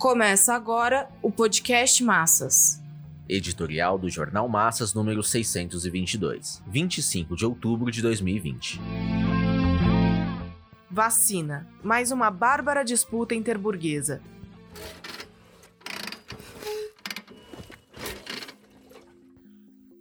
Começa 0.00 0.54
agora 0.54 1.10
o 1.20 1.30
podcast 1.30 2.02
Massas. 2.02 2.82
Editorial 3.28 3.98
do 3.98 4.08
Jornal 4.08 4.48
Massas 4.48 4.94
número 4.94 5.22
622, 5.22 6.62
25 6.66 7.36
de 7.36 7.44
outubro 7.44 7.90
de 7.90 8.00
2020. 8.00 8.80
Vacina. 10.90 11.68
Mais 11.84 12.10
uma 12.10 12.30
bárbara 12.30 12.82
disputa 12.82 13.34
interburguesa. 13.34 14.22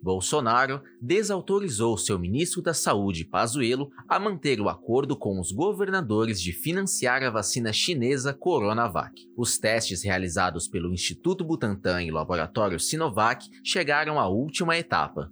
Bolsonaro 0.01 0.81
desautorizou 1.01 1.97
seu 1.97 2.17
ministro 2.17 2.61
da 2.61 2.73
Saúde, 2.73 3.25
Pazuello, 3.25 3.91
a 4.07 4.19
manter 4.19 4.61
o 4.61 4.69
acordo 4.69 5.15
com 5.15 5.39
os 5.39 5.51
governadores 5.51 6.41
de 6.41 6.53
financiar 6.53 7.21
a 7.23 7.29
vacina 7.29 7.73
chinesa 7.73 8.33
Coronavac. 8.33 9.27
Os 9.35 9.57
testes 9.57 10.03
realizados 10.03 10.67
pelo 10.67 10.93
Instituto 10.93 11.43
Butantan 11.43 12.03
e 12.03 12.11
laboratório 12.11 12.79
Sinovac 12.79 13.49
chegaram 13.63 14.19
à 14.19 14.27
última 14.27 14.77
etapa. 14.77 15.31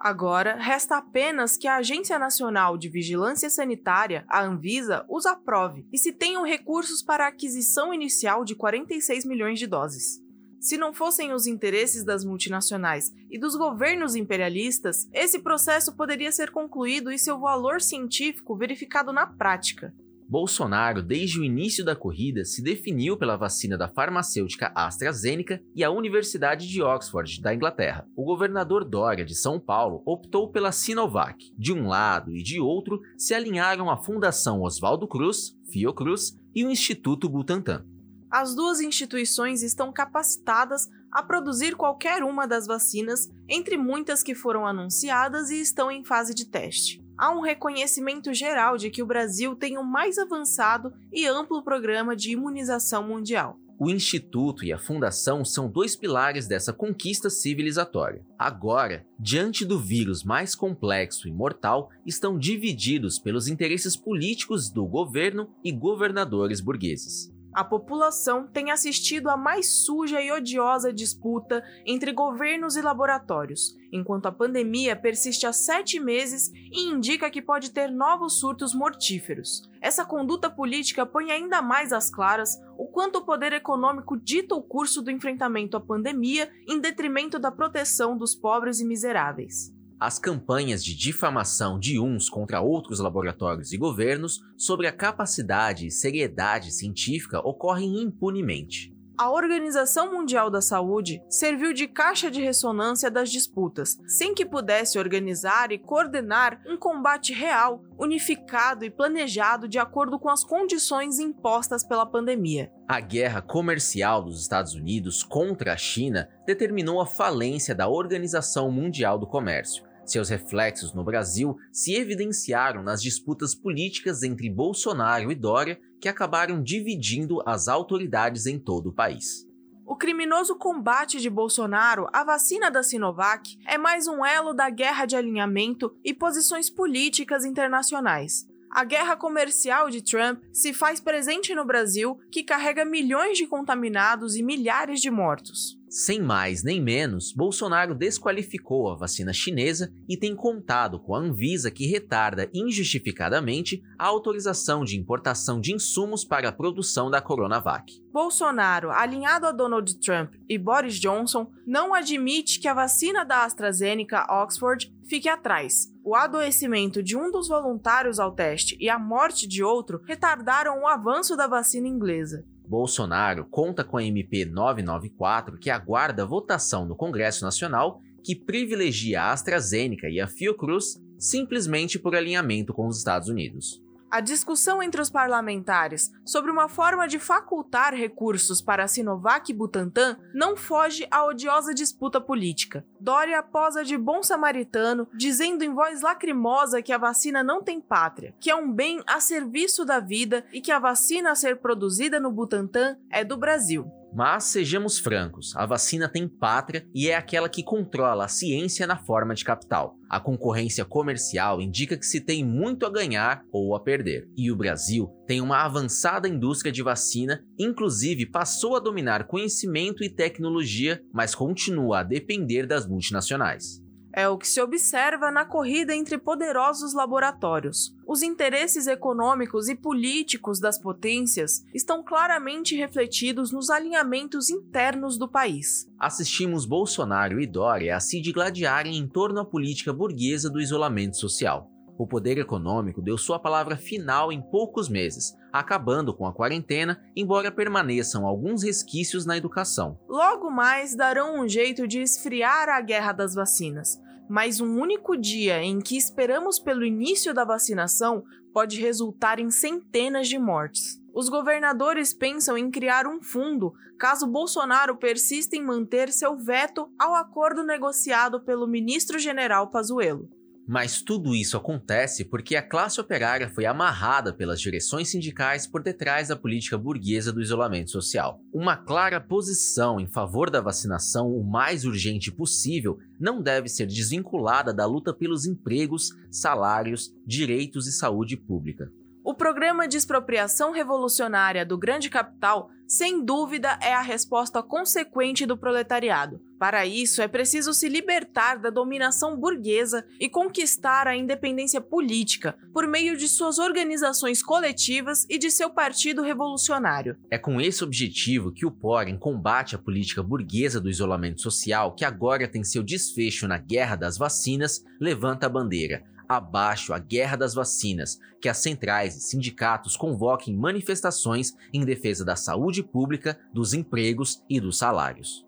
Agora, 0.00 0.54
resta 0.54 0.96
apenas 0.96 1.56
que 1.56 1.66
a 1.66 1.76
Agência 1.76 2.18
Nacional 2.20 2.78
de 2.78 2.88
Vigilância 2.88 3.50
Sanitária, 3.50 4.24
a 4.28 4.44
Anvisa, 4.44 5.04
os 5.08 5.26
aprove 5.26 5.84
e 5.92 5.98
se 5.98 6.12
tenham 6.12 6.44
recursos 6.44 7.02
para 7.02 7.24
a 7.24 7.28
aquisição 7.28 7.92
inicial 7.92 8.44
de 8.44 8.54
46 8.54 9.24
milhões 9.24 9.58
de 9.58 9.66
doses. 9.66 10.22
Se 10.60 10.76
não 10.76 10.92
fossem 10.92 11.32
os 11.32 11.46
interesses 11.46 12.04
das 12.04 12.24
multinacionais 12.24 13.12
e 13.30 13.38
dos 13.38 13.54
governos 13.54 14.16
imperialistas, 14.16 15.08
esse 15.12 15.38
processo 15.38 15.94
poderia 15.94 16.32
ser 16.32 16.50
concluído 16.50 17.12
e 17.12 17.18
seu 17.18 17.38
valor 17.38 17.80
científico 17.80 18.56
verificado 18.56 19.12
na 19.12 19.26
prática. 19.26 19.94
Bolsonaro, 20.28 21.02
desde 21.02 21.40
o 21.40 21.44
início 21.44 21.82
da 21.82 21.96
corrida, 21.96 22.44
se 22.44 22.62
definiu 22.62 23.16
pela 23.16 23.36
vacina 23.36 23.78
da 23.78 23.88
farmacêutica 23.88 24.70
AstraZeneca 24.74 25.62
e 25.74 25.82
a 25.82 25.90
Universidade 25.90 26.68
de 26.68 26.82
Oxford, 26.82 27.40
da 27.40 27.54
Inglaterra. 27.54 28.06
O 28.14 28.24
governador 28.24 28.84
Dória, 28.84 29.24
de 29.24 29.34
São 29.34 29.58
Paulo, 29.58 30.02
optou 30.04 30.50
pela 30.50 30.70
Sinovac. 30.70 31.50
De 31.56 31.72
um 31.72 31.88
lado 31.88 32.36
e 32.36 32.42
de 32.42 32.60
outro, 32.60 33.00
se 33.16 33.32
alinharam 33.32 33.88
a 33.88 33.96
Fundação 33.96 34.60
Oswaldo 34.60 35.08
Cruz, 35.08 35.56
Fiocruz, 35.72 36.38
e 36.54 36.62
o 36.62 36.70
Instituto 36.70 37.26
Butantan. 37.26 37.86
As 38.30 38.54
duas 38.54 38.80
instituições 38.80 39.62
estão 39.62 39.90
capacitadas 39.90 40.88
a 41.10 41.22
produzir 41.22 41.74
qualquer 41.74 42.22
uma 42.22 42.46
das 42.46 42.66
vacinas, 42.66 43.30
entre 43.48 43.78
muitas 43.78 44.22
que 44.22 44.34
foram 44.34 44.66
anunciadas 44.66 45.48
e 45.48 45.60
estão 45.60 45.90
em 45.90 46.04
fase 46.04 46.34
de 46.34 46.44
teste. 46.44 47.02
Há 47.16 47.30
um 47.30 47.40
reconhecimento 47.40 48.32
geral 48.34 48.76
de 48.76 48.90
que 48.90 49.02
o 49.02 49.06
Brasil 49.06 49.56
tem 49.56 49.78
o 49.78 49.82
mais 49.82 50.18
avançado 50.18 50.92
e 51.10 51.26
amplo 51.26 51.62
programa 51.62 52.14
de 52.14 52.32
imunização 52.32 53.02
mundial. 53.02 53.58
O 53.80 53.88
Instituto 53.88 54.64
e 54.64 54.72
a 54.72 54.78
Fundação 54.78 55.44
são 55.44 55.70
dois 55.70 55.96
pilares 55.96 56.46
dessa 56.46 56.72
conquista 56.72 57.30
civilizatória. 57.30 58.26
Agora, 58.38 59.06
diante 59.18 59.64
do 59.64 59.78
vírus 59.78 60.22
mais 60.22 60.54
complexo 60.54 61.28
e 61.28 61.32
mortal, 61.32 61.88
estão 62.04 62.36
divididos 62.36 63.18
pelos 63.18 63.48
interesses 63.48 63.96
políticos 63.96 64.68
do 64.68 64.84
governo 64.84 65.48
e 65.64 65.72
governadores 65.72 66.60
burgueses 66.60 67.32
a 67.58 67.64
população 67.64 68.46
tem 68.46 68.70
assistido 68.70 69.28
à 69.28 69.36
mais 69.36 69.68
suja 69.84 70.22
e 70.22 70.30
odiosa 70.30 70.92
disputa 70.92 71.60
entre 71.84 72.12
governos 72.12 72.76
e 72.76 72.80
laboratórios, 72.80 73.76
enquanto 73.92 74.26
a 74.26 74.32
pandemia 74.32 74.94
persiste 74.94 75.44
há 75.44 75.52
sete 75.52 75.98
meses 75.98 76.52
e 76.54 76.88
indica 76.88 77.28
que 77.28 77.42
pode 77.42 77.72
ter 77.72 77.90
novos 77.90 78.38
surtos 78.38 78.72
mortíferos. 78.72 79.68
Essa 79.80 80.04
conduta 80.04 80.48
política 80.48 81.04
põe 81.04 81.32
ainda 81.32 81.60
mais 81.60 81.92
às 81.92 82.08
claras 82.08 82.56
o 82.78 82.86
quanto 82.86 83.18
o 83.18 83.24
poder 83.24 83.52
econômico 83.52 84.16
dita 84.16 84.54
o 84.54 84.62
curso 84.62 85.02
do 85.02 85.10
enfrentamento 85.10 85.76
à 85.76 85.80
pandemia 85.80 86.48
em 86.64 86.78
detrimento 86.78 87.40
da 87.40 87.50
proteção 87.50 88.16
dos 88.16 88.36
pobres 88.36 88.78
e 88.78 88.84
miseráveis 88.84 89.76
as 90.00 90.18
campanhas 90.18 90.84
de 90.84 90.94
difamação 90.94 91.78
de 91.78 91.98
uns 91.98 92.28
contra 92.28 92.60
outros 92.60 93.00
laboratórios 93.00 93.72
e 93.72 93.76
governos 93.76 94.40
sobre 94.56 94.86
a 94.86 94.92
capacidade 94.92 95.86
e 95.86 95.90
seriedade 95.90 96.70
científica 96.70 97.40
ocorrem 97.40 98.00
impunemente. 98.00 98.96
A 99.18 99.32
Organização 99.32 100.12
Mundial 100.12 100.48
da 100.48 100.60
Saúde 100.60 101.20
serviu 101.28 101.72
de 101.72 101.88
caixa 101.88 102.30
de 102.30 102.40
ressonância 102.40 103.10
das 103.10 103.32
disputas, 103.32 103.98
sem 104.06 104.32
que 104.32 104.46
pudesse 104.46 104.96
organizar 104.96 105.72
e 105.72 105.78
coordenar 105.78 106.62
um 106.64 106.76
combate 106.76 107.32
real, 107.32 107.82
unificado 107.98 108.84
e 108.84 108.90
planejado 108.90 109.66
de 109.66 109.76
acordo 109.76 110.20
com 110.20 110.28
as 110.28 110.44
condições 110.44 111.18
impostas 111.18 111.82
pela 111.82 112.06
pandemia. 112.06 112.70
A 112.86 113.00
guerra 113.00 113.42
comercial 113.42 114.22
dos 114.22 114.40
Estados 114.40 114.74
Unidos 114.74 115.24
contra 115.24 115.72
a 115.72 115.76
China 115.76 116.28
determinou 116.46 117.00
a 117.00 117.06
falência 117.06 117.74
da 117.74 117.88
Organização 117.88 118.70
Mundial 118.70 119.18
do 119.18 119.26
Comércio 119.26 119.87
seus 120.12 120.28
reflexos 120.28 120.94
no 120.94 121.04
Brasil 121.04 121.56
se 121.72 121.94
evidenciaram 121.94 122.82
nas 122.82 123.02
disputas 123.02 123.54
políticas 123.54 124.22
entre 124.22 124.48
Bolsonaro 124.50 125.30
e 125.30 125.34
Dória, 125.34 125.80
que 126.00 126.08
acabaram 126.08 126.62
dividindo 126.62 127.42
as 127.46 127.68
autoridades 127.68 128.46
em 128.46 128.58
todo 128.58 128.88
o 128.88 128.92
país. 128.92 129.46
O 129.86 129.96
criminoso 129.96 130.54
combate 130.56 131.18
de 131.18 131.30
Bolsonaro 131.30 132.06
à 132.12 132.22
vacina 132.22 132.70
da 132.70 132.82
Sinovac 132.82 133.56
é 133.66 133.78
mais 133.78 134.06
um 134.06 134.24
elo 134.24 134.52
da 134.52 134.68
guerra 134.68 135.06
de 135.06 135.16
alinhamento 135.16 135.96
e 136.04 136.12
posições 136.12 136.68
políticas 136.68 137.44
internacionais. 137.44 138.46
A 138.70 138.84
guerra 138.84 139.16
comercial 139.16 139.88
de 139.88 140.02
Trump 140.02 140.42
se 140.52 140.74
faz 140.74 141.00
presente 141.00 141.54
no 141.54 141.64
Brasil, 141.64 142.18
que 142.30 142.44
carrega 142.44 142.84
milhões 142.84 143.38
de 143.38 143.46
contaminados 143.46 144.36
e 144.36 144.42
milhares 144.42 145.00
de 145.00 145.10
mortos. 145.10 145.77
Sem 145.90 146.20
mais 146.20 146.62
nem 146.62 146.82
menos, 146.82 147.32
Bolsonaro 147.32 147.94
desqualificou 147.94 148.90
a 148.90 148.94
vacina 148.94 149.32
chinesa 149.32 149.90
e 150.06 150.18
tem 150.18 150.36
contado 150.36 151.00
com 151.00 151.14
a 151.14 151.18
Anvisa 151.18 151.70
que 151.70 151.86
retarda 151.86 152.50
injustificadamente 152.52 153.82
a 153.98 154.06
autorização 154.06 154.84
de 154.84 154.98
importação 154.98 155.58
de 155.60 155.72
insumos 155.72 156.26
para 156.26 156.50
a 156.50 156.52
produção 156.52 157.10
da 157.10 157.22
Coronavac. 157.22 158.02
Bolsonaro, 158.12 158.90
alinhado 158.90 159.46
a 159.46 159.52
Donald 159.52 159.98
Trump 160.00 160.34
e 160.46 160.58
Boris 160.58 160.96
Johnson, 160.96 161.50
não 161.66 161.94
admite 161.94 162.60
que 162.60 162.68
a 162.68 162.74
vacina 162.74 163.24
da 163.24 163.44
AstraZeneca 163.44 164.26
Oxford 164.28 164.92
fique 165.08 165.28
atrás. 165.28 165.90
O 166.04 166.14
adoecimento 166.14 167.02
de 167.02 167.16
um 167.16 167.30
dos 167.30 167.48
voluntários 167.48 168.18
ao 168.18 168.32
teste 168.34 168.76
e 168.78 168.90
a 168.90 168.98
morte 168.98 169.46
de 169.48 169.64
outro 169.64 170.02
retardaram 170.06 170.82
o 170.82 170.86
avanço 170.86 171.34
da 171.34 171.46
vacina 171.46 171.88
inglesa. 171.88 172.44
Bolsonaro 172.68 173.46
conta 173.46 173.82
com 173.82 173.96
a 173.96 174.04
MP 174.04 174.44
994 174.44 175.58
que 175.58 175.70
aguarda 175.70 176.26
votação 176.26 176.84
no 176.84 176.94
Congresso 176.94 177.42
Nacional 177.42 178.02
que 178.22 178.36
privilegia 178.36 179.22
a 179.22 179.32
AstraZeneca 179.32 180.08
e 180.08 180.20
a 180.20 180.26
Fiocruz 180.26 181.00
simplesmente 181.18 181.98
por 181.98 182.14
alinhamento 182.14 182.74
com 182.74 182.86
os 182.86 182.98
Estados 182.98 183.28
Unidos. 183.28 183.82
A 184.10 184.20
discussão 184.20 184.82
entre 184.82 185.02
os 185.02 185.10
parlamentares 185.10 186.10
sobre 186.24 186.50
uma 186.50 186.66
forma 186.66 187.06
de 187.06 187.18
facultar 187.18 187.92
recursos 187.94 188.62
para 188.62 188.84
a 188.84 188.88
Sinovac 188.88 189.52
e 189.52 189.54
Butantan 189.54 190.16
não 190.32 190.56
foge 190.56 191.06
à 191.10 191.26
odiosa 191.26 191.74
disputa 191.74 192.18
política. 192.18 192.86
Dória 192.98 193.42
posa 193.42 193.84
de 193.84 193.98
bom 193.98 194.22
samaritano, 194.22 195.06
dizendo 195.14 195.62
em 195.62 195.74
voz 195.74 196.00
lacrimosa 196.00 196.80
que 196.80 196.92
a 196.92 196.98
vacina 196.98 197.42
não 197.42 197.62
tem 197.62 197.80
pátria, 197.80 198.34
que 198.40 198.50
é 198.50 198.56
um 198.56 198.72
bem 198.72 199.02
a 199.06 199.20
serviço 199.20 199.84
da 199.84 200.00
vida 200.00 200.46
e 200.54 200.62
que 200.62 200.72
a 200.72 200.78
vacina 200.78 201.30
a 201.30 201.34
ser 201.34 201.58
produzida 201.58 202.18
no 202.18 202.32
Butantan 202.32 202.96
é 203.10 203.22
do 203.22 203.36
Brasil. 203.36 203.97
Mas 204.14 204.44
sejamos 204.44 204.98
francos, 204.98 205.54
a 205.54 205.66
vacina 205.66 206.08
tem 206.08 206.26
pátria 206.26 206.86
e 206.94 207.08
é 207.08 207.14
aquela 207.14 207.48
que 207.48 207.62
controla 207.62 208.24
a 208.24 208.28
ciência 208.28 208.86
na 208.86 208.96
forma 208.96 209.34
de 209.34 209.44
capital. 209.44 209.94
A 210.08 210.18
concorrência 210.18 210.84
comercial 210.84 211.60
indica 211.60 211.96
que 211.96 212.06
se 212.06 212.20
tem 212.20 212.44
muito 212.44 212.86
a 212.86 212.90
ganhar 212.90 213.42
ou 213.52 213.74
a 213.74 213.80
perder. 213.80 214.26
E 214.36 214.50
o 214.50 214.56
Brasil 214.56 215.08
tem 215.26 215.40
uma 215.40 215.62
avançada 215.64 216.28
indústria 216.28 216.72
de 216.72 216.82
vacina, 216.82 217.44
inclusive 217.58 218.26
passou 218.26 218.76
a 218.76 218.80
dominar 218.80 219.26
conhecimento 219.26 220.02
e 220.02 220.08
tecnologia, 220.08 221.02
mas 221.12 221.34
continua 221.34 222.00
a 222.00 222.02
depender 222.02 222.66
das 222.66 222.86
multinacionais. 222.86 223.87
É 224.18 224.28
o 224.28 224.36
que 224.36 224.48
se 224.48 224.60
observa 224.60 225.30
na 225.30 225.44
corrida 225.44 225.94
entre 225.94 226.18
poderosos 226.18 226.92
laboratórios. 226.92 227.94
Os 228.04 228.20
interesses 228.20 228.88
econômicos 228.88 229.68
e 229.68 229.76
políticos 229.76 230.58
das 230.58 230.76
potências 230.76 231.64
estão 231.72 232.02
claramente 232.02 232.74
refletidos 232.74 233.52
nos 233.52 233.70
alinhamentos 233.70 234.50
internos 234.50 235.16
do 235.16 235.28
país. 235.28 235.88
Assistimos 235.96 236.66
Bolsonaro 236.66 237.40
e 237.40 237.46
Dória 237.46 237.94
a 237.94 238.00
se 238.00 238.20
digladiarem 238.20 238.96
em 238.96 239.06
torno 239.06 239.38
à 239.38 239.44
política 239.44 239.92
burguesa 239.92 240.50
do 240.50 240.60
isolamento 240.60 241.16
social. 241.16 241.70
O 241.96 242.04
poder 242.04 242.38
econômico 242.38 243.00
deu 243.00 243.16
sua 243.16 243.38
palavra 243.38 243.76
final 243.76 244.32
em 244.32 244.42
poucos 244.42 244.88
meses, 244.88 245.32
acabando 245.52 246.12
com 246.12 246.26
a 246.26 246.32
quarentena, 246.32 247.00
embora 247.14 247.52
permaneçam 247.52 248.26
alguns 248.26 248.64
resquícios 248.64 249.24
na 249.24 249.36
educação. 249.36 249.96
Logo 250.08 250.50
mais 250.50 250.96
darão 250.96 251.40
um 251.40 251.48
jeito 251.48 251.86
de 251.86 252.00
esfriar 252.00 252.68
a 252.68 252.80
guerra 252.80 253.12
das 253.12 253.32
vacinas 253.32 254.00
mas 254.28 254.60
um 254.60 254.78
único 254.78 255.16
dia 255.16 255.62
em 255.62 255.80
que 255.80 255.96
esperamos 255.96 256.58
pelo 256.58 256.84
início 256.84 257.32
da 257.32 257.44
vacinação 257.44 258.24
pode 258.52 258.80
resultar 258.80 259.38
em 259.38 259.50
centenas 259.50 260.28
de 260.28 260.38
mortes. 260.38 261.00
os 261.14 261.28
governadores 261.28 262.14
pensam 262.14 262.56
em 262.56 262.70
criar 262.70 263.06
um 263.06 263.20
fundo 263.20 263.72
caso 263.98 264.26
Bolsonaro 264.26 264.96
persista 264.96 265.56
em 265.56 265.64
manter 265.64 266.12
seu 266.12 266.36
veto 266.36 266.88
ao 266.98 267.14
acordo 267.14 267.64
negociado 267.64 268.40
pelo 268.44 268.68
ministro-general 268.68 269.68
Pazuello. 269.68 270.28
Mas 270.68 271.00
tudo 271.00 271.34
isso 271.34 271.56
acontece 271.56 272.26
porque 272.26 272.54
a 272.54 272.60
classe 272.60 273.00
operária 273.00 273.48
foi 273.48 273.64
amarrada 273.64 274.34
pelas 274.34 274.60
direções 274.60 275.08
sindicais 275.08 275.66
por 275.66 275.82
detrás 275.82 276.28
da 276.28 276.36
política 276.36 276.76
burguesa 276.76 277.32
do 277.32 277.40
isolamento 277.40 277.90
social. 277.90 278.38
Uma 278.52 278.76
clara 278.76 279.18
posição 279.18 279.98
em 279.98 280.06
favor 280.06 280.50
da 280.50 280.60
vacinação 280.60 281.32
o 281.32 281.42
mais 281.42 281.86
urgente 281.86 282.30
possível 282.30 282.98
não 283.18 283.40
deve 283.40 283.66
ser 283.66 283.86
desvinculada 283.86 284.74
da 284.74 284.84
luta 284.84 285.14
pelos 285.14 285.46
empregos, 285.46 286.10
salários, 286.30 287.14
direitos 287.26 287.86
e 287.86 287.92
saúde 287.92 288.36
pública. 288.36 288.92
O 289.24 289.32
programa 289.32 289.88
de 289.88 289.96
expropriação 289.96 290.70
revolucionária 290.72 291.64
do 291.64 291.78
grande 291.78 292.10
capital, 292.10 292.68
sem 292.86 293.24
dúvida, 293.24 293.78
é 293.82 293.94
a 293.94 294.02
resposta 294.02 294.62
consequente 294.62 295.46
do 295.46 295.56
proletariado. 295.56 296.42
Para 296.58 296.84
isso, 296.84 297.22
é 297.22 297.28
preciso 297.28 297.72
se 297.72 297.88
libertar 297.88 298.56
da 298.56 298.68
dominação 298.68 299.36
burguesa 299.36 300.04
e 300.18 300.28
conquistar 300.28 301.06
a 301.06 301.16
independência 301.16 301.80
política 301.80 302.56
por 302.72 302.86
meio 302.88 303.16
de 303.16 303.28
suas 303.28 303.58
organizações 303.58 304.42
coletivas 304.42 305.24
e 305.30 305.38
de 305.38 305.50
seu 305.50 305.70
partido 305.70 306.20
revolucionário. 306.20 307.16
É 307.30 307.38
com 307.38 307.60
esse 307.60 307.84
objetivo 307.84 308.50
que 308.50 308.66
o 308.66 308.70
POR, 308.70 309.08
em 309.08 309.16
combate 309.16 309.76
à 309.76 309.78
política 309.78 310.22
burguesa 310.22 310.80
do 310.80 310.90
isolamento 310.90 311.40
social, 311.40 311.94
que 311.94 312.04
agora 312.04 312.48
tem 312.48 312.64
seu 312.64 312.82
desfecho 312.82 313.46
na 313.46 313.58
guerra 313.58 313.94
das 313.94 314.18
vacinas, 314.18 314.84
levanta 315.00 315.46
a 315.46 315.48
bandeira 315.48 316.02
abaixo 316.28 316.92
a 316.92 316.98
guerra 316.98 317.36
das 317.36 317.54
vacinas, 317.54 318.18
que 318.40 318.48
as 318.48 318.58
centrais 318.58 319.16
e 319.16 319.20
sindicatos 319.20 319.96
convoquem 319.96 320.54
manifestações 320.54 321.54
em 321.72 321.84
defesa 321.84 322.24
da 322.24 322.36
saúde 322.36 322.82
pública, 322.82 323.40
dos 323.52 323.72
empregos 323.72 324.42
e 324.48 324.60
dos 324.60 324.76
salários. 324.76 325.47